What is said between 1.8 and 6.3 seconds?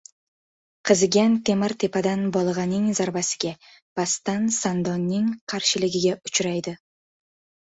tepadan bolg‘aning zarbasiga, pastdan sandonning karshiligiga